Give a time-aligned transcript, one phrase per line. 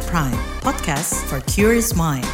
[0.00, 2.24] KBR Prime, podcast for curious mind.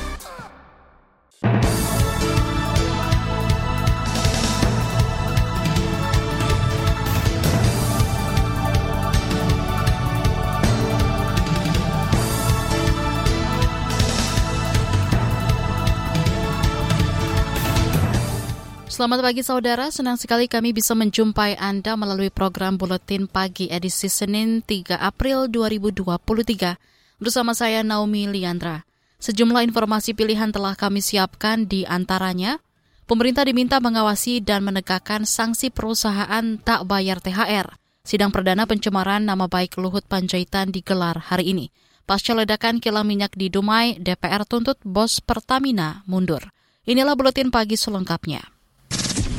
[18.87, 24.63] Selamat pagi saudara, senang sekali kami bisa menjumpai Anda melalui program Buletin Pagi edisi Senin
[24.63, 28.85] 3 April 2023 bersama saya Naomi Liandra.
[29.17, 32.61] Sejumlah informasi pilihan telah kami siapkan di antaranya,
[33.09, 37.73] pemerintah diminta mengawasi dan menegakkan sanksi perusahaan tak bayar THR.
[38.07, 41.75] Sidang perdana pencemaran nama baik Luhut Panjaitan digelar hari ini.
[42.07, 46.45] Pasca ledakan kilang minyak di Dumai, DPR tuntut bos Pertamina mundur.
[46.87, 48.57] Inilah Buletin Pagi selengkapnya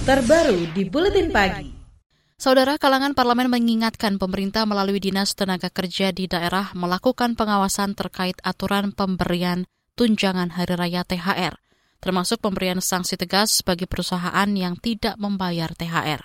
[0.07, 1.76] terbaru di Buletin Pagi.
[2.37, 8.93] Saudara kalangan parlemen mengingatkan pemerintah melalui Dinas Tenaga Kerja di daerah melakukan pengawasan terkait aturan
[8.93, 9.65] pemberian
[9.97, 11.57] tunjangan hari raya THR,
[11.97, 16.21] termasuk pemberian sanksi tegas bagi perusahaan yang tidak membayar THR.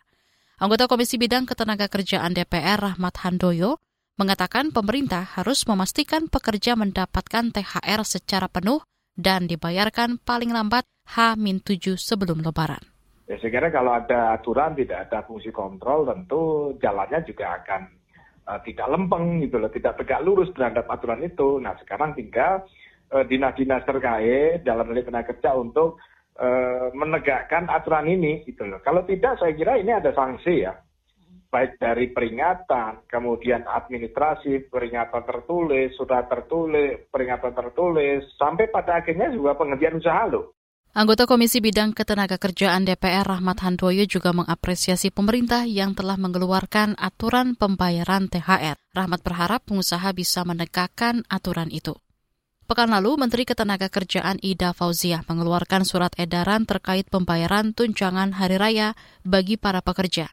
[0.61, 3.81] Anggota Komisi Bidang Ketenaga Kerjaan DPR Rahmat Handoyo
[4.21, 8.85] mengatakan pemerintah harus memastikan pekerja mendapatkan THR secara penuh
[9.17, 12.92] dan dibayarkan paling lambat H-7 sebelum lebaran.
[13.31, 17.83] Ya, saya kira kalau ada aturan tidak ada fungsi kontrol tentu jalannya juga akan
[18.51, 21.63] uh, tidak lempeng gitu loh, tidak tegak lurus terhadap aturan itu.
[21.63, 22.67] Nah sekarang tinggal
[23.15, 26.03] uh, dinas-dinas terkait dalam hal tenaga kerja untuk
[26.43, 28.83] uh, menegakkan aturan ini gitu loh.
[28.83, 30.75] Kalau tidak saya kira ini ada sanksi ya
[31.53, 39.53] baik dari peringatan, kemudian administrasi, peringatan tertulis, sudah tertulis, peringatan tertulis, sampai pada akhirnya juga
[39.61, 40.57] penghentian usaha loh.
[40.93, 47.57] Anggota Komisi Bidang Ketenaga Kerjaan DPR Rahmat Handoyo juga mengapresiasi pemerintah yang telah mengeluarkan aturan
[47.57, 48.77] pembayaran THR.
[48.93, 51.97] Rahmat berharap pengusaha bisa menegakkan aturan itu.
[52.69, 58.93] Pekan lalu, Menteri Ketenaga Kerjaan Ida Fauziah mengeluarkan surat edaran terkait pembayaran tunjangan hari raya
[59.25, 60.29] bagi para pekerja.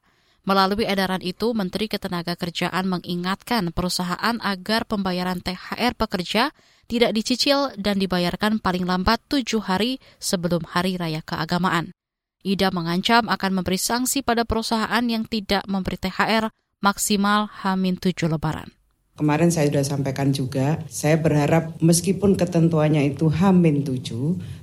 [0.47, 6.55] Melalui edaran itu, Menteri Ketenaga Kerjaan mengingatkan perusahaan agar pembayaran THR pekerja
[6.89, 11.93] tidak dicicil dan dibayarkan paling lambat tujuh hari sebelum Hari Raya Keagamaan.
[12.41, 18.78] Ida mengancam akan memberi sanksi pada perusahaan yang tidak memberi THR maksimal H-7 Lebaran.
[19.19, 24.07] Kemarin saya sudah sampaikan juga, saya berharap meskipun ketentuannya itu H-7,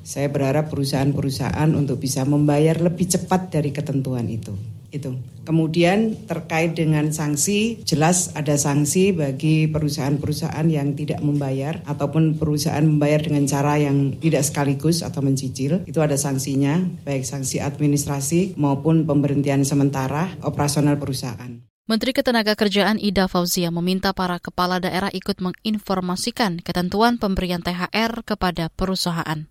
[0.01, 4.57] saya berharap perusahaan-perusahaan untuk bisa membayar lebih cepat dari ketentuan itu
[4.97, 5.13] itu.
[5.45, 13.23] Kemudian terkait dengan sanksi, jelas ada sanksi bagi perusahaan-perusahaan yang tidak membayar ataupun perusahaan membayar
[13.23, 15.85] dengan cara yang tidak sekaligus atau mencicil.
[15.87, 21.76] Itu ada sanksinya, baik sanksi administrasi maupun pemberhentian sementara operasional perusahaan.
[21.87, 29.47] Menteri Ketenagakerjaan Ida Fauzia meminta para kepala daerah ikut menginformasikan ketentuan pemberian THR kepada perusahaan.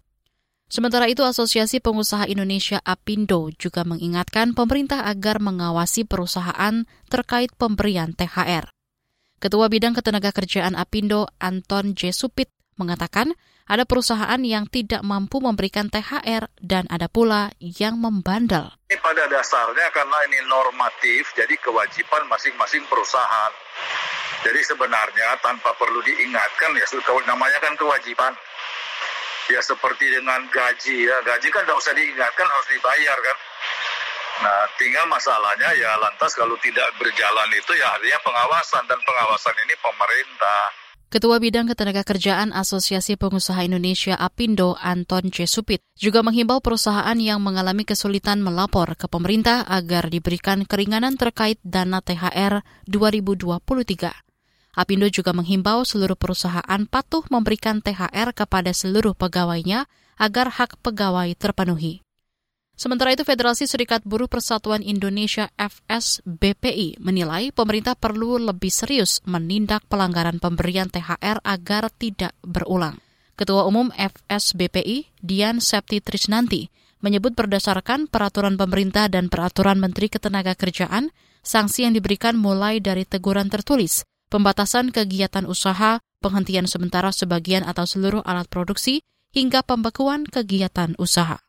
[0.67, 8.67] Sementara itu, Asosiasi Pengusaha Indonesia APindo juga mengingatkan pemerintah agar mengawasi perusahaan terkait pemberian THR.
[9.39, 12.11] Ketua Bidang Ketenagakerjaan APindo, Anton J.
[12.11, 13.31] Supit, mengatakan
[13.65, 18.69] ada perusahaan yang tidak mampu memberikan THR dan ada pula yang membandel.
[18.85, 23.53] Ini pada dasarnya karena ini normatif, jadi kewajiban masing-masing perusahaan.
[24.45, 26.85] Jadi sebenarnya tanpa perlu diingatkan ya,
[27.25, 28.37] namanya kan kewajiban.
[29.49, 31.17] Ya seperti dengan gaji ya.
[31.21, 33.37] Gaji kan tidak usah diingatkan harus dibayar kan.
[34.41, 38.89] Nah tinggal masalahnya ya lantas kalau tidak berjalan itu ya artinya pengawasan.
[38.89, 40.84] Dan pengawasan ini pemerintah
[41.15, 45.47] Ketua Bidang Ketenagakerjaan Asosiasi Pengusaha Indonesia APindo Anton C.
[45.47, 52.03] Supit juga menghimbau perusahaan yang mengalami kesulitan melapor ke pemerintah agar diberikan keringanan terkait dana
[52.03, 54.11] THR 2023.
[54.75, 59.87] Apindo juga menghimbau seluruh perusahaan patuh memberikan THR kepada seluruh pegawainya
[60.19, 62.04] agar hak pegawai terpenuhi.
[62.75, 70.43] Sementara itu, Federasi Serikat Buruh Persatuan Indonesia FSBPI menilai pemerintah perlu lebih serius menindak pelanggaran
[70.43, 72.99] pemberian THR agar tidak berulang.
[73.39, 76.67] Ketua Umum FSBPI, Dian Septi Trisnanti,
[76.99, 81.15] menyebut berdasarkan peraturan pemerintah dan peraturan Menteri Ketenagakerjaan,
[81.47, 88.25] sanksi yang diberikan mulai dari teguran tertulis, pembatasan kegiatan usaha, penghentian sementara sebagian atau seluruh
[88.25, 88.99] alat produksi,
[89.31, 91.44] hingga pembekuan kegiatan usaha.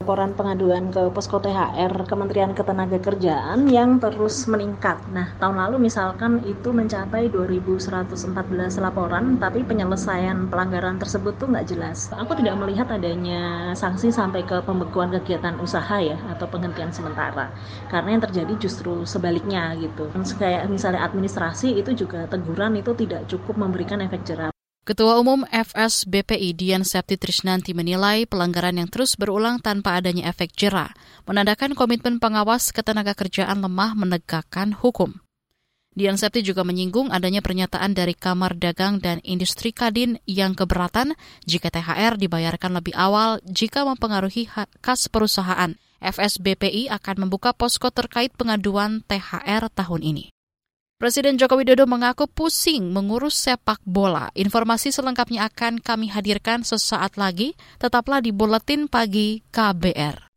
[0.00, 4.96] Laporan pengaduan ke Posko THR Kementerian Ketenagakerjaan yang terus meningkat.
[5.12, 12.08] Nah, tahun lalu misalkan itu mencapai 2.114 laporan, tapi penyelesaian pelanggaran tersebut tuh nggak jelas.
[12.16, 17.52] Aku tidak melihat adanya sanksi sampai ke pembekuan kegiatan usaha ya, atau penghentian sementara.
[17.92, 20.08] Karena yang terjadi justru sebaliknya gitu.
[20.40, 24.48] Kayak misalnya administrasi itu juga teguran itu tidak cukup memberikan efek jerah.
[24.80, 30.96] Ketua Umum FSBPI Dian Septi Trisnanti menilai pelanggaran yang terus berulang tanpa adanya efek jera,
[31.28, 35.20] menandakan komitmen pengawas ketenaga kerjaan lemah menegakkan hukum.
[35.92, 41.12] Dian Septi juga menyinggung adanya pernyataan dari Kamar Dagang dan Industri Kadin yang keberatan
[41.44, 44.48] jika THR dibayarkan lebih awal jika mempengaruhi
[44.80, 45.76] kas perusahaan.
[46.00, 50.32] FSBPI akan membuka posko terkait pengaduan THR tahun ini.
[51.00, 54.28] Presiden Joko Widodo mengaku pusing mengurus sepak bola.
[54.36, 57.56] Informasi selengkapnya akan kami hadirkan sesaat lagi.
[57.80, 60.28] Tetaplah di Buletin Pagi KBR.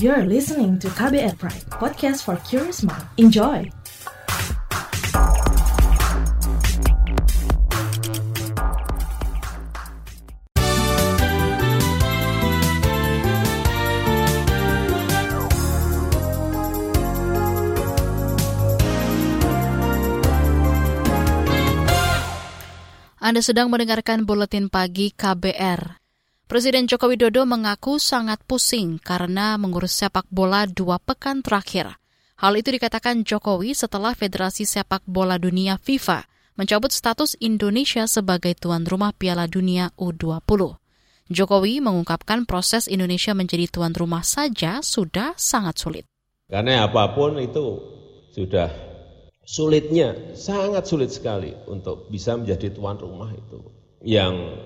[0.00, 3.04] You're listening to KBR Pride, podcast for curious mind.
[3.20, 3.68] Enjoy!
[23.24, 25.96] Anda sedang mendengarkan buletin pagi KBR.
[26.44, 31.96] Presiden Joko Widodo mengaku sangat pusing karena mengurus sepak bola dua pekan terakhir.
[32.36, 36.28] Hal itu dikatakan Jokowi setelah Federasi Sepak Bola Dunia FIFA
[36.60, 40.76] mencabut status Indonesia sebagai tuan rumah Piala Dunia U20.
[41.32, 46.04] Jokowi mengungkapkan proses Indonesia menjadi tuan rumah saja sudah sangat sulit.
[46.52, 47.80] Karena apa pun itu
[48.36, 48.83] sudah
[49.44, 53.60] sulitnya, sangat sulit sekali untuk bisa menjadi tuan rumah itu.
[54.04, 54.60] Yang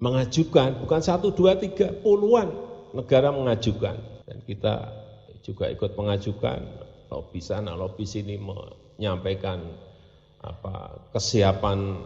[0.00, 2.48] mengajukan, bukan satu, dua, tiga, puluhan
[2.96, 3.96] negara mengajukan.
[4.28, 4.92] Dan kita
[5.44, 6.60] juga ikut mengajukan,
[7.08, 9.64] lobby sana, lobby sini menyampaikan
[10.38, 12.04] apa kesiapan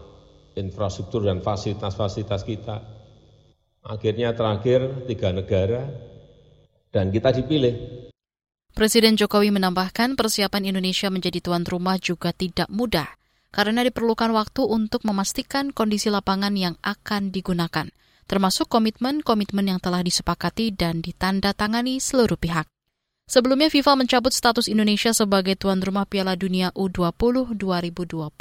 [0.56, 2.80] infrastruktur dan fasilitas-fasilitas kita.
[3.82, 5.90] Akhirnya terakhir tiga negara
[6.94, 8.06] dan kita dipilih
[8.72, 13.04] Presiden Jokowi menambahkan persiapan Indonesia menjadi tuan rumah juga tidak mudah
[13.52, 17.92] karena diperlukan waktu untuk memastikan kondisi lapangan yang akan digunakan,
[18.24, 22.64] termasuk komitmen-komitmen yang telah disepakati dan ditandatangani seluruh pihak.
[23.28, 28.32] Sebelumnya FIFA mencabut status Indonesia sebagai tuan rumah Piala Dunia U20 2023.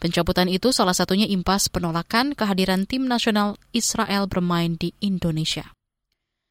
[0.00, 5.72] Pencabutan itu salah satunya impas penolakan kehadiran tim nasional Israel bermain di Indonesia.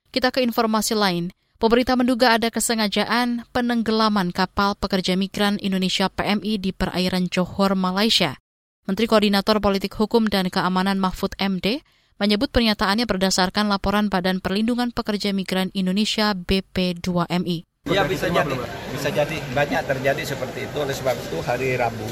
[0.10, 1.30] Kita ke informasi lain.
[1.60, 8.40] Pemerintah menduga ada kesengajaan penenggelaman kapal pekerja migran Indonesia PMI di perairan Johor, Malaysia.
[8.88, 11.84] Menteri Koordinator Politik Hukum dan Keamanan Mahfud MD
[12.16, 17.68] menyebut pernyataannya berdasarkan laporan Badan Perlindungan Pekerja Migran Indonesia BP2MI.
[17.92, 18.56] Ya bisa jadi,
[18.96, 20.78] bisa jadi banyak terjadi seperti itu.
[20.80, 22.08] Oleh sebab itu hari Rabu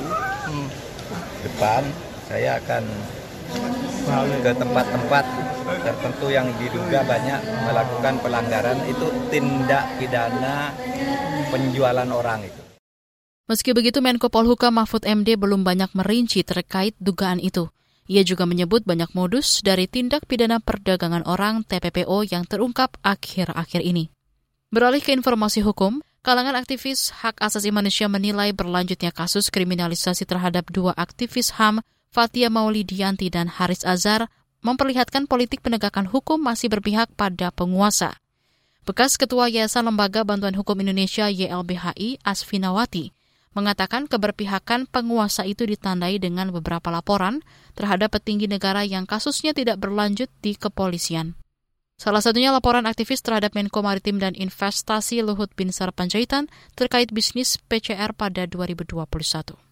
[0.52, 0.68] hmm.
[1.48, 1.88] depan
[2.28, 2.84] saya akan
[4.44, 5.26] ke tempat-tempat
[5.84, 10.72] tertentu yang diduga banyak melakukan pelanggaran itu tindak pidana
[11.52, 12.62] penjualan orang itu.
[13.48, 17.72] Meski begitu, Menko Polhukam Mahfud MD belum banyak merinci terkait dugaan itu.
[18.08, 24.12] Ia juga menyebut banyak modus dari tindak pidana perdagangan orang TPPO yang terungkap akhir-akhir ini.
[24.72, 30.92] Beralih ke informasi hukum, kalangan aktivis hak asasi manusia menilai berlanjutnya kasus kriminalisasi terhadap dua
[30.96, 34.32] aktivis HAM Fatia Maulidianti dan Haris Azhar
[34.66, 38.18] memperlihatkan politik penegakan hukum masih berpihak pada penguasa.
[38.88, 43.12] Bekas Ketua Yayasan Lembaga Bantuan Hukum Indonesia YLBHI Asfinawati
[43.52, 47.42] mengatakan keberpihakan penguasa itu ditandai dengan beberapa laporan
[47.74, 51.34] terhadap petinggi negara yang kasusnya tidak berlanjut di kepolisian.
[51.98, 56.46] Salah satunya laporan aktivis terhadap Menko Maritim dan Investasi Luhut Binsar Panjaitan
[56.78, 59.67] terkait bisnis PCR pada 2021.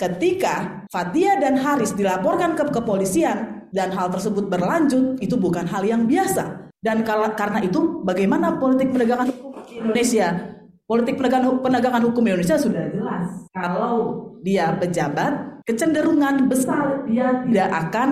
[0.00, 6.08] Ketika Fatia dan Haris dilaporkan ke kepolisian dan hal tersebut berlanjut, itu bukan hal yang
[6.08, 6.72] biasa.
[6.82, 10.58] Dan karena itu, bagaimana politik penegakan hukum Indonesia?
[10.82, 13.46] Politik penegakan, penegakan hukum Indonesia sudah jelas.
[13.54, 13.94] Kalau
[14.42, 18.08] dia pejabat, kecenderungan besar dia tidak akan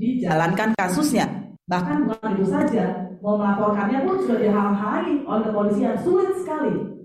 [0.00, 1.28] dijalankan kasusnya.
[1.68, 5.94] Bahkan bukan itu saja, mau melaporkannya pun sudah dihalang-halangi oleh kepolisian.
[6.00, 6.95] Sulit sekali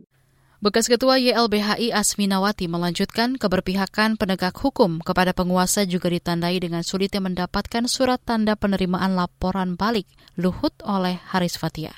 [0.62, 7.90] Bekas Ketua YLBHI Asminawati melanjutkan keberpihakan penegak hukum kepada penguasa juga ditandai dengan sulitnya mendapatkan
[7.90, 10.06] surat tanda penerimaan laporan balik
[10.38, 11.98] Luhut oleh Haris Fatia.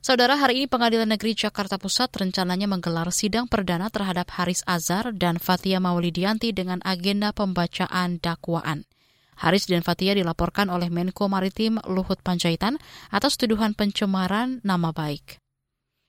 [0.00, 5.36] Saudara, hari ini Pengadilan Negeri Jakarta Pusat rencananya menggelar sidang perdana terhadap Haris Azhar dan
[5.36, 8.88] Fatia Maulidianti dengan agenda pembacaan dakwaan.
[9.36, 12.80] Haris dan Fatia dilaporkan oleh Menko Maritim Luhut Panjaitan
[13.12, 15.44] atas tuduhan pencemaran nama baik.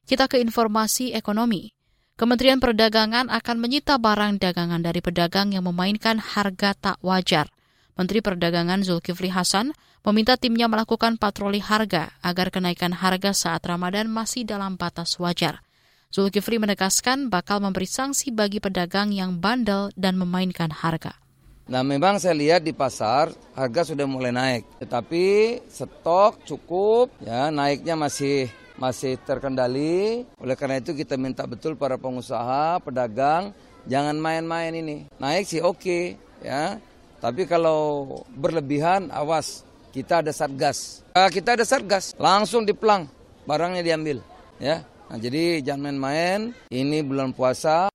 [0.07, 1.67] Kita ke informasi ekonomi.
[2.15, 7.51] Kementerian Perdagangan akan menyita barang dagangan dari pedagang yang memainkan harga tak wajar.
[7.99, 9.75] Menteri Perdagangan Zulkifli Hasan
[10.07, 15.59] meminta timnya melakukan patroli harga agar kenaikan harga saat Ramadan masih dalam batas wajar.
[16.07, 21.19] Zulkifli menegaskan bakal memberi sanksi bagi pedagang yang bandel dan memainkan harga.
[21.67, 27.99] Nah memang saya lihat di pasar harga sudah mulai naik, tetapi stok cukup, ya naiknya
[27.99, 28.47] masih
[28.77, 30.23] masih terkendali.
[30.37, 33.51] Oleh karena itu kita minta betul para pengusaha, pedagang,
[33.89, 35.09] jangan main-main ini.
[35.17, 36.03] Naik sih oke, okay,
[36.45, 36.77] ya.
[37.17, 38.05] Tapi kalau
[38.37, 39.65] berlebihan, awas.
[39.89, 41.01] Kita ada satgas.
[41.17, 43.09] Nah, kita ada satgas, langsung diplang,
[43.49, 44.21] barangnya diambil,
[44.61, 44.85] ya.
[45.09, 46.53] Nah, jadi jangan main-main.
[46.69, 47.89] Ini bulan puasa.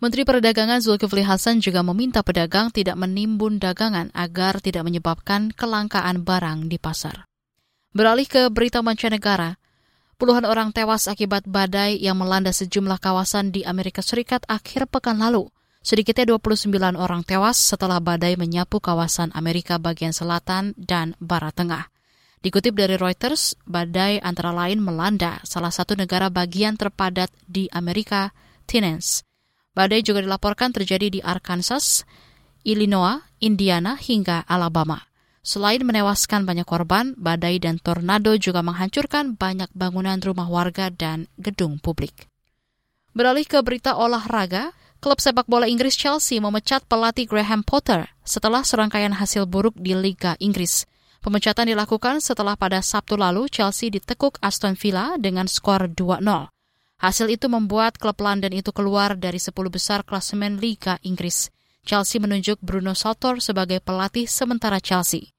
[0.00, 6.72] Menteri Perdagangan Zulkifli Hasan juga meminta pedagang tidak menimbun dagangan agar tidak menyebabkan kelangkaan barang
[6.72, 7.28] di pasar.
[7.92, 9.59] Beralih ke berita mancanegara,
[10.20, 15.48] puluhan orang tewas akibat badai yang melanda sejumlah kawasan di Amerika Serikat akhir pekan lalu.
[15.80, 21.88] Sedikitnya 29 orang tewas setelah badai menyapu kawasan Amerika bagian selatan dan barat tengah.
[22.44, 28.36] Dikutip dari Reuters, badai antara lain melanda salah satu negara bagian terpadat di Amerika,
[28.68, 29.24] Tennessee.
[29.72, 32.04] Badai juga dilaporkan terjadi di Arkansas,
[32.68, 35.09] Illinois, Indiana, hingga Alabama.
[35.40, 41.80] Selain menewaskan banyak korban, badai dan tornado juga menghancurkan banyak bangunan rumah warga dan gedung
[41.80, 42.28] publik.
[43.16, 49.16] Beralih ke berita olahraga, klub sepak bola Inggris Chelsea memecat pelatih Graham Potter setelah serangkaian
[49.16, 50.84] hasil buruk di Liga Inggris.
[51.24, 56.24] Pemecatan dilakukan setelah pada Sabtu lalu Chelsea ditekuk Aston Villa dengan skor 2-0.
[57.00, 61.48] Hasil itu membuat klub London itu keluar dari 10 besar klasemen Liga Inggris.
[61.84, 65.32] Chelsea menunjuk Bruno Sotor sebagai pelatih sementara Chelsea.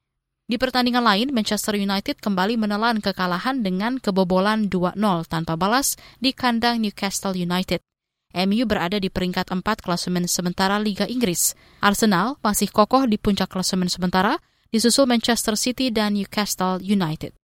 [0.46, 4.98] Di pertandingan lain, Manchester United kembali menelan kekalahan dengan kebobolan 2-0
[5.30, 7.80] tanpa balas di kandang Newcastle United.
[8.32, 11.52] MU berada di peringkat 4 klasemen sementara Liga Inggris.
[11.84, 14.40] Arsenal masih kokoh di puncak klasemen sementara,
[14.72, 17.36] disusul Manchester City dan Newcastle United.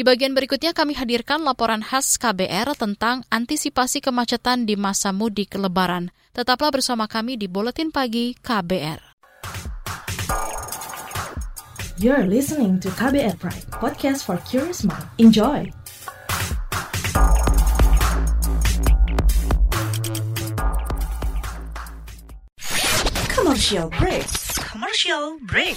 [0.00, 6.08] Di bagian berikutnya kami hadirkan laporan khas KBR tentang antisipasi kemacetan di masa mudik lebaran.
[6.32, 8.96] Tetaplah bersama kami di Buletin Pagi KBR.
[12.00, 15.04] You're listening to KBR Pride, podcast for curious mind.
[15.20, 15.68] Enjoy!
[23.36, 24.24] Commercial break.
[24.64, 25.76] Commercial break.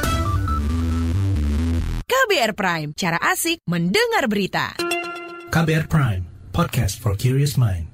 [2.21, 4.77] KBR Prime, cara asik mendengar berita.
[5.49, 6.21] KBR Prime,
[6.53, 7.89] podcast for curious mind.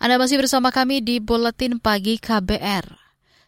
[0.00, 2.96] Anda masih bersama kami di Buletin Pagi KBR.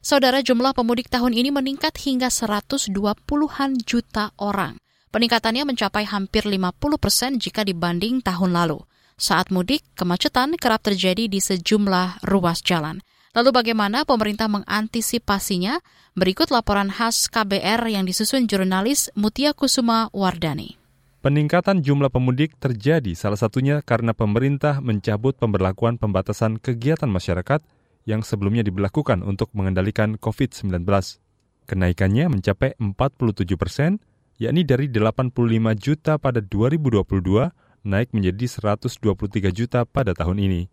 [0.04, 4.76] Saudara jumlah pemudik tahun ini meningkat hingga 120-an juta orang.
[5.08, 8.84] Peningkatannya mencapai hampir 50 persen jika dibanding tahun lalu.
[9.16, 13.00] Saat mudik, kemacetan kerap terjadi di sejumlah ruas jalan.
[13.32, 15.80] Lalu bagaimana pemerintah mengantisipasinya?
[16.12, 20.76] Berikut laporan khas KBR yang disusun jurnalis Mutia Kusuma Wardani.
[21.18, 27.64] Peningkatan jumlah pemudik terjadi salah satunya karena pemerintah mencabut pemberlakuan pembatasan kegiatan masyarakat
[28.06, 30.86] yang sebelumnya diberlakukan untuk mengendalikan COVID-19.
[31.68, 34.00] Kenaikannya mencapai 47 persen
[34.38, 35.34] yakni dari 85
[35.82, 37.02] juta pada 2022
[37.82, 38.46] naik menjadi
[38.78, 40.70] 123 juta pada tahun ini.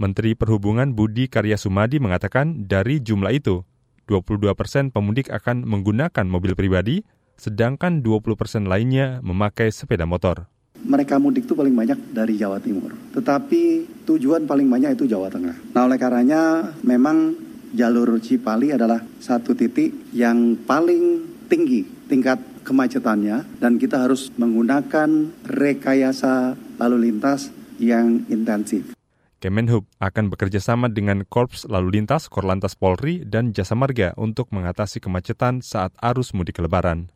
[0.00, 3.68] Menteri Perhubungan Budi Karya Sumadi mengatakan dari jumlah itu,
[4.08, 7.04] 22 persen pemudik akan menggunakan mobil pribadi,
[7.36, 10.48] sedangkan 20 persen lainnya memakai sepeda motor.
[10.82, 15.54] Mereka mudik itu paling banyak dari Jawa Timur, tetapi tujuan paling banyak itu Jawa Tengah.
[15.76, 17.36] Nah oleh karenanya memang
[17.76, 22.36] jalur Cipali adalah satu titik yang paling tinggi tingkat
[22.68, 27.48] kemacetannya dan kita harus menggunakan rekayasa lalu lintas
[27.80, 28.92] yang intensif.
[29.40, 35.02] Kemenhub akan bekerja sama dengan Korps Lalu Lintas Korlantas Polri dan Jasa Marga untuk mengatasi
[35.02, 37.08] kemacetan saat arus mudik lebaran.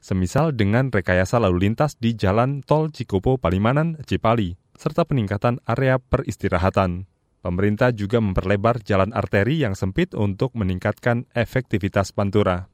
[0.00, 7.04] semisal dengan rekayasa lalu lintas di Jalan Tol Cikopo Palimanan Cipali, serta peningkatan area peristirahatan.
[7.44, 12.69] Pemerintah juga memperlebar jalan arteri yang sempit untuk meningkatkan efektivitas pantura.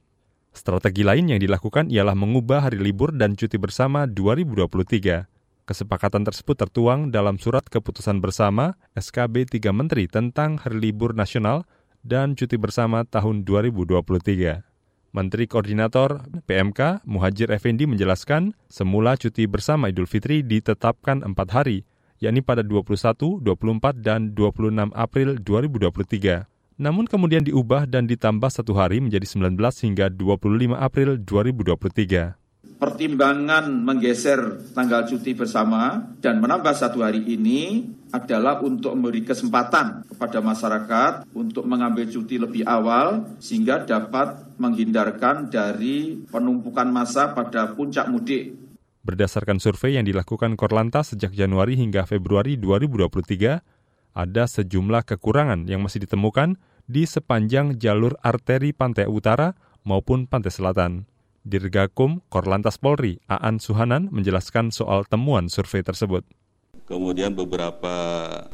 [0.56, 5.28] Strategi lain yang dilakukan ialah mengubah hari libur dan cuti bersama 2023.
[5.68, 11.68] Kesepakatan tersebut tertuang dalam surat keputusan bersama SKB 3 Menteri tentang Hari Libur Nasional
[12.00, 14.64] dan Cuti Bersama tahun 2023.
[15.12, 21.84] Menteri Koordinator PMK Muhajir Effendi menjelaskan, semula cuti bersama Idul Fitri ditetapkan empat hari,
[22.16, 29.00] yakni pada 21, 24, dan 26 April 2023 namun kemudian diubah dan ditambah satu hari
[29.00, 32.36] menjadi 19 hingga 25 April 2023.
[32.76, 40.44] Pertimbangan menggeser tanggal cuti bersama dan menambah satu hari ini adalah untuk memberi kesempatan kepada
[40.44, 48.52] masyarakat untuk mengambil cuti lebih awal sehingga dapat menghindarkan dari penumpukan massa pada puncak mudik.
[49.06, 53.75] Berdasarkan survei yang dilakukan Korlantas sejak Januari hingga Februari 2023,
[54.16, 56.56] ada sejumlah kekurangan yang masih ditemukan
[56.88, 59.52] di sepanjang jalur arteri pantai utara
[59.84, 61.04] maupun pantai selatan.
[61.44, 66.26] Dirgakum Korlantas Polri, Aan Suhanan menjelaskan soal temuan survei tersebut.
[66.86, 67.94] Kemudian beberapa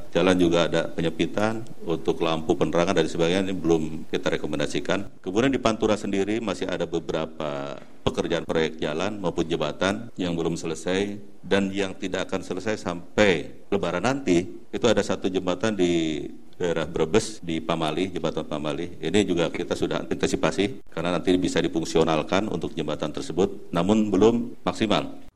[0.09, 5.21] jalan juga ada penyepitan untuk lampu penerangan dan sebagainya ini belum kita rekomendasikan.
[5.21, 11.21] Kemudian di Pantura sendiri masih ada beberapa pekerjaan proyek jalan maupun jembatan yang belum selesai
[11.45, 14.49] dan yang tidak akan selesai sampai lebaran nanti.
[14.73, 16.25] Itu ada satu jembatan di
[16.57, 18.97] daerah Brebes di Pamali, jembatan Pamali.
[18.97, 25.32] Ini juga kita sudah antisipasi karena nanti bisa difungsionalkan untuk jembatan tersebut, namun belum maksimal.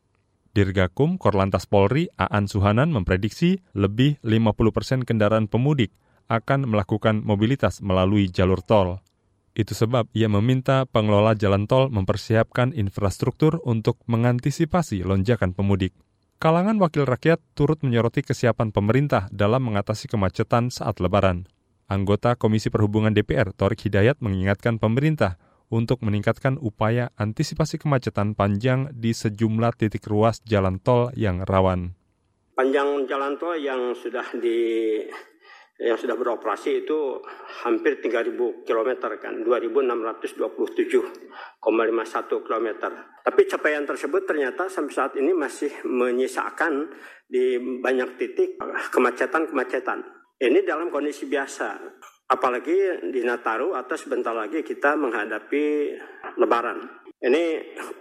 [0.57, 5.93] Dirgakum Korlantas Polri Aan Suhanan memprediksi lebih 50 persen kendaraan pemudik
[6.33, 9.05] akan melakukan mobilitas melalui jalur tol.
[9.53, 15.93] Itu sebab ia meminta pengelola jalan tol mempersiapkan infrastruktur untuk mengantisipasi lonjakan pemudik.
[16.41, 21.52] Kalangan wakil rakyat turut menyoroti kesiapan pemerintah dalam mengatasi kemacetan saat lebaran.
[21.85, 25.37] Anggota Komisi Perhubungan DPR, Torik Hidayat, mengingatkan pemerintah
[25.71, 31.99] untuk meningkatkan upaya antisipasi kemacetan panjang di sejumlah titik ruas jalan tol yang rawan.
[32.57, 34.97] Panjang jalan tol yang sudah di
[35.76, 37.21] yang sudah beroperasi itu
[37.69, 41.61] hampir 3.000 km kan, 2.627,51
[42.49, 42.69] km.
[43.21, 46.89] Tapi capaian tersebut ternyata sampai saat ini masih menyisakan
[47.29, 48.57] di banyak titik
[48.89, 50.00] kemacetan-kemacetan.
[50.41, 51.76] Ini dalam kondisi biasa.
[52.26, 55.95] Apalagi di Nataru atau sebentar lagi kita menghadapi
[56.43, 57.06] Lebaran.
[57.23, 57.45] Ini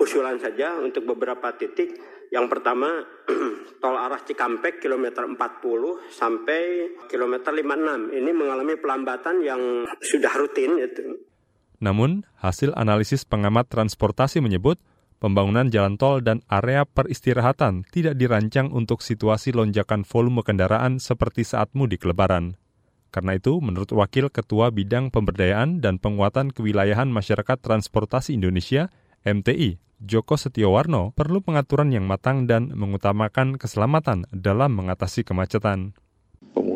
[0.01, 1.93] usulan saja untuk beberapa titik.
[2.33, 3.05] Yang pertama,
[3.81, 5.38] tol arah Cikampek kilometer 40
[6.09, 6.61] sampai
[7.05, 8.17] kilometer 56.
[8.17, 9.61] Ini mengalami pelambatan yang
[10.01, 10.81] sudah rutin.
[10.81, 11.21] Itu.
[11.77, 14.81] Namun, hasil analisis pengamat transportasi menyebut
[15.21, 21.71] pembangunan jalan tol dan area peristirahatan tidak dirancang untuk situasi lonjakan volume kendaraan seperti saat
[21.77, 22.57] mudik lebaran.
[23.15, 28.91] Karena itu, menurut Wakil Ketua Bidang Pemberdayaan dan Penguatan Kewilayahan Masyarakat Transportasi Indonesia,
[29.23, 35.95] MTI, Joko Setiowarno, perlu pengaturan yang matang dan mengutamakan keselamatan dalam mengatasi kemacetan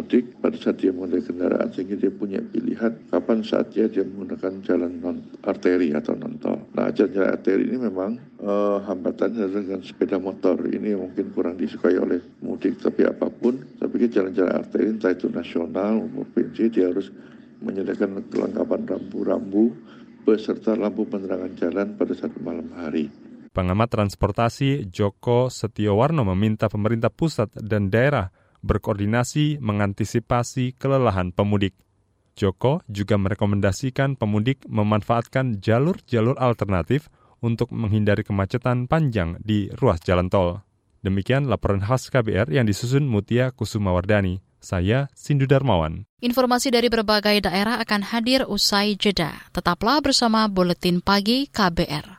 [0.09, 4.91] pemudik pada saat dia menggunakan kendaraan sehingga dia punya pilihan kapan saatnya dia menggunakan jalan
[4.97, 6.57] non arteri atau non tol.
[6.73, 10.65] Nah jalan-jalan arteri ini memang uh, hambatannya dengan sepeda motor.
[10.65, 13.61] Ini mungkin kurang disukai oleh mudik tapi apa pun.
[13.77, 17.13] Tapi jalan-jalan arteri entah itu nasional provinsi dia harus
[17.61, 19.77] menyediakan kelengkapan rambu-rambu
[20.25, 23.13] beserta lampu penerangan jalan pada saat malam hari.
[23.53, 31.75] Pengamat transportasi Joko Setiowarno meminta pemerintah pusat dan daerah berkoordinasi mengantisipasi kelelahan pemudik.
[32.39, 37.11] Joko juga merekomendasikan pemudik memanfaatkan jalur-jalur alternatif
[37.43, 40.63] untuk menghindari kemacetan panjang di ruas jalan tol.
[41.03, 44.43] Demikian laporan khas KBR yang disusun Mutia Kusumawardani.
[44.59, 46.03] Saya Sindu Darmawan.
[46.19, 49.31] Informasi dari berbagai daerah akan hadir usai jeda.
[49.55, 52.18] Tetaplah bersama Buletin Pagi KBR.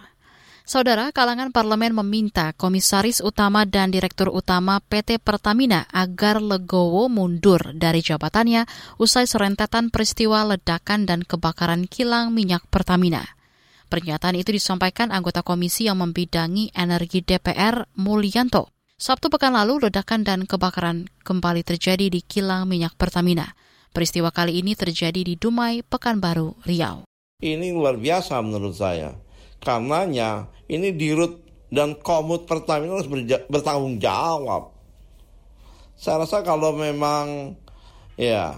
[0.71, 7.99] Saudara, kalangan parlemen meminta Komisaris Utama dan Direktur Utama PT Pertamina agar legowo mundur dari
[7.99, 8.63] jabatannya
[8.95, 13.35] usai serentetan peristiwa ledakan dan kebakaran kilang minyak Pertamina.
[13.91, 18.71] Pernyataan itu disampaikan anggota komisi yang membidangi energi DPR Mulyanto.
[18.95, 23.59] Sabtu pekan lalu, ledakan dan kebakaran kembali terjadi di kilang minyak Pertamina.
[23.91, 27.03] Peristiwa kali ini terjadi di Dumai, Pekanbaru, Riau.
[27.43, 29.30] Ini luar biasa menurut saya.
[29.61, 33.07] Karenanya ini dirut dan komut Pertamina harus
[33.47, 34.73] bertanggung jawab.
[35.95, 37.53] Saya rasa kalau memang
[38.17, 38.57] ya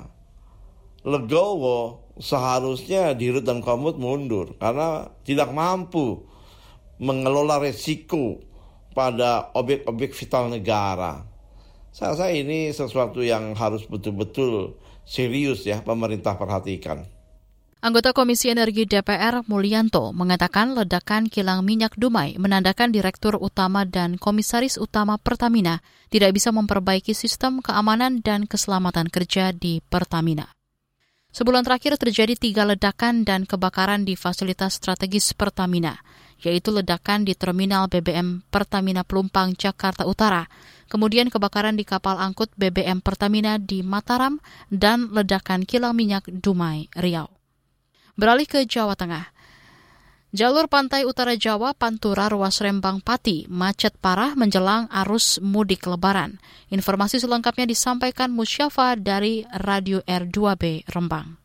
[1.03, 6.23] legowo seharusnya dirut dan komut mundur karena tidak mampu
[7.03, 8.39] mengelola resiko
[8.95, 11.27] pada objek-objek vital negara.
[11.91, 17.05] Saya rasa ini sesuatu yang harus betul-betul serius ya pemerintah perhatikan.
[17.83, 24.79] Anggota Komisi Energi DPR Mulyanto mengatakan ledakan kilang minyak Dumai menandakan Direktur Utama dan Komisaris
[24.79, 30.47] Utama Pertamina tidak bisa memperbaiki sistem keamanan dan keselamatan kerja di Pertamina.
[31.35, 35.99] Sebulan terakhir terjadi tiga ledakan dan kebakaran di fasilitas strategis Pertamina,
[36.39, 40.47] yaitu ledakan di Terminal BBM Pertamina Pelumpang, Jakarta Utara,
[40.87, 44.39] kemudian kebakaran di kapal angkut BBM Pertamina di Mataram,
[44.71, 47.42] dan ledakan kilang minyak Dumai, Riau.
[48.13, 49.33] Beralih ke Jawa Tengah.
[50.33, 56.41] Jalur pantai utara Jawa Pantura Ruas Rembang Pati macet parah menjelang arus mudik lebaran.
[56.73, 61.42] Informasi selengkapnya disampaikan Musyafa dari Radio R2B Rembang.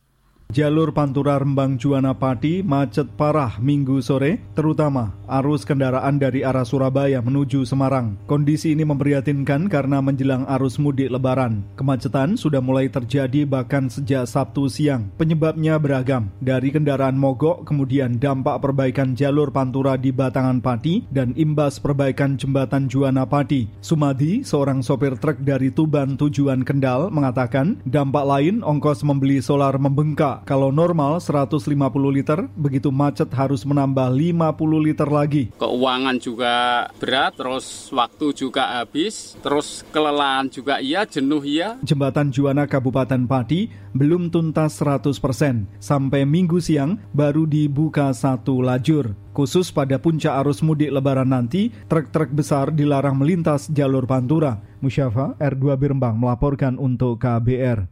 [0.49, 7.21] Jalur Pantura Rembang Juana Pati macet parah minggu sore, terutama arus kendaraan dari arah Surabaya
[7.21, 8.17] menuju Semarang.
[8.25, 11.69] Kondisi ini memprihatinkan karena menjelang arus mudik lebaran.
[11.77, 15.13] Kemacetan sudah mulai terjadi bahkan sejak Sabtu siang.
[15.21, 21.77] Penyebabnya beragam, dari kendaraan mogok, kemudian dampak perbaikan jalur Pantura di Batangan Pati, dan imbas
[21.77, 23.69] perbaikan jembatan Juana Pati.
[23.85, 30.38] Sumadi, seorang sopir truk dari Tuban tujuan Kendal, mengatakan dampak lain ongkos membeli solar membengkak
[30.45, 31.65] kalau normal 150
[32.11, 35.51] liter, begitu macet harus menambah 50 liter lagi.
[35.57, 41.81] Keuangan juga berat, terus waktu juga habis, terus kelelahan juga iya, jenuh iya.
[41.83, 45.67] Jembatan Juana Kabupaten Pati belum tuntas 100%.
[45.81, 49.17] Sampai minggu siang baru dibuka satu lajur.
[49.33, 54.59] Khusus pada puncak arus mudik lebaran nanti, truk-truk besar dilarang melintas jalur Pantura.
[54.83, 57.87] Musyafa R2 Birembang melaporkan untuk KBR.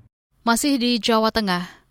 [0.47, 1.86] Masih di Jawa Tengah,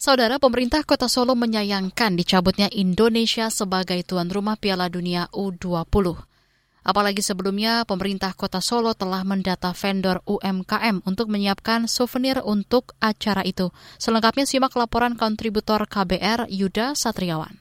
[0.00, 6.16] Saudara pemerintah Kota Solo menyayangkan dicabutnya Indonesia sebagai tuan rumah Piala Dunia U20.
[6.80, 13.76] Apalagi sebelumnya pemerintah Kota Solo telah mendata vendor UMKM untuk menyiapkan souvenir untuk acara itu.
[14.00, 17.59] Selengkapnya simak laporan kontributor KBR Yuda Satriawan.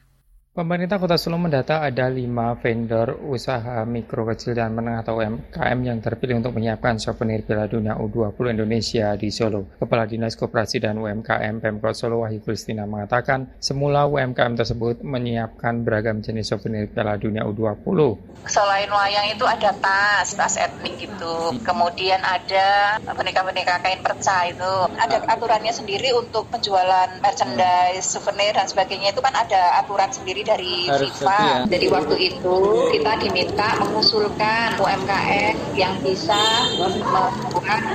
[0.60, 6.04] Pemerintah Kota Solo mendata ada lima vendor usaha mikro kecil dan menengah atau UMKM yang
[6.04, 9.80] terpilih untuk menyiapkan souvenir Piala Dunia U20 Indonesia di Solo.
[9.80, 16.20] Kepala Dinas Koperasi dan UMKM Pemkot Solo Wahyu Kristina mengatakan, semula UMKM tersebut menyiapkan beragam
[16.20, 18.20] jenis souvenir Piala Dunia U20.
[18.44, 21.56] Selain wayang itu ada tas, tas etnik gitu.
[21.64, 24.74] Kemudian ada boneka-boneka kain perca itu.
[25.00, 30.74] Ada aturannya sendiri untuk penjualan merchandise, souvenir dan sebagainya itu kan ada aturan sendiri dari
[30.90, 31.38] Harus FIFA.
[31.38, 31.58] Ya.
[31.78, 32.58] Jadi waktu itu
[32.98, 36.42] kita diminta mengusulkan UMKM yang bisa
[36.82, 37.34] membuat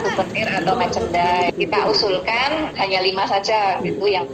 [0.03, 1.51] souvenir atau merchandise.
[1.59, 4.27] Kita usulkan hanya lima saja itu yang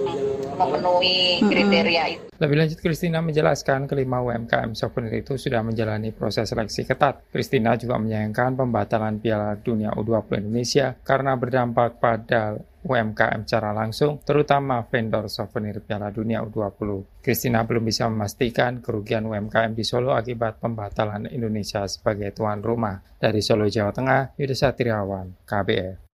[0.61, 2.25] memenuhi kriteria itu.
[2.37, 7.25] Lebih lanjut, Kristina menjelaskan kelima UMKM souvenir itu sudah menjalani proses seleksi ketat.
[7.33, 14.81] Kristina juga menyayangkan pembatalan Piala Dunia U20 Indonesia karena berdampak pada UMKM secara langsung, terutama
[14.89, 17.21] vendor souvenir Piala Dunia U20.
[17.21, 23.05] Kristina belum bisa memastikan kerugian UMKM di Solo akibat pembatalan Indonesia sebagai tuan rumah.
[23.21, 26.10] Dari Solo, Jawa Tengah, Yudha Satriawan, KBR.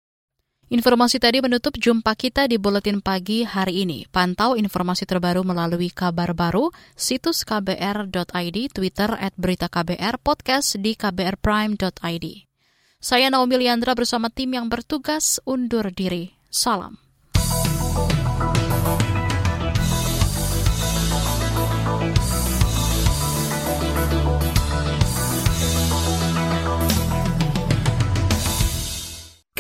[0.66, 4.10] Informasi tadi menutup jumpa kita di Buletin Pagi hari ini.
[4.10, 12.26] Pantau informasi terbaru melalui kabar baru, situs kbr.id, Twitter at berita KBR, podcast di kbrprime.id.
[12.98, 16.34] Saya Naomi Liandra bersama tim yang bertugas undur diri.
[16.50, 17.05] Salam.